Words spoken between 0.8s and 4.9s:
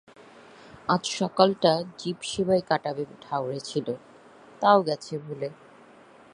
আজ সকালটা জীবসেবায় কাটাবে ঠাউরেছিল, তাও